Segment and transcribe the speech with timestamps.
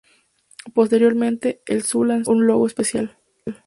[0.73, 3.19] Posteriormente, el zoo lanzó un logo oficial.